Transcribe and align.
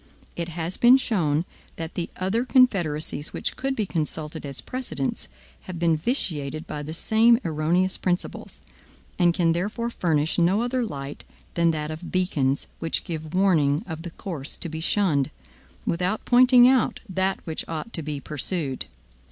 It 0.35 0.49
has 0.49 0.77
been 0.77 0.97
shown, 0.97 1.45
that 1.75 1.93
the 1.93 2.09
other 2.17 2.43
confederacies 2.43 3.33
which 3.33 3.55
could 3.55 3.75
be 3.75 3.85
consulted 3.85 4.47
as 4.47 4.59
precedents 4.59 5.27
have 5.65 5.77
been 5.77 5.95
vitiated 5.95 6.65
by 6.65 6.81
the 6.81 6.91
same 6.95 7.37
erroneous 7.45 7.99
principles, 7.99 8.61
and 9.19 9.31
can 9.31 9.51
therefore 9.51 9.91
furnish 9.91 10.39
no 10.39 10.63
other 10.63 10.83
light 10.83 11.23
than 11.53 11.69
that 11.69 11.91
of 11.91 12.11
beacons, 12.11 12.65
which 12.79 13.03
give 13.03 13.35
warning 13.35 13.83
of 13.85 14.01
the 14.01 14.09
course 14.09 14.57
to 14.57 14.69
be 14.69 14.79
shunned, 14.79 15.29
without 15.85 16.25
pointing 16.25 16.67
out 16.67 16.99
that 17.07 17.39
which 17.45 17.63
ought 17.67 17.93
to 17.93 18.01
be 18.01 18.19
pursued. 18.19 18.87